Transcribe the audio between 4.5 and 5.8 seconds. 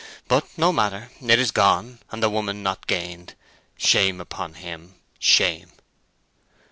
him—shame!"